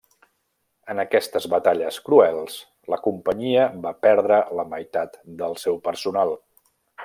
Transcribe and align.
En 0.93 1.01
aquestes 1.01 1.45
batalles 1.53 1.99
cruels 2.07 2.55
la 2.93 2.99
companyia 3.09 3.67
va 3.85 3.93
perdre 4.07 4.41
la 4.61 4.67
meitat 4.75 5.21
del 5.43 5.55
seu 5.67 5.81
personal. 5.91 6.35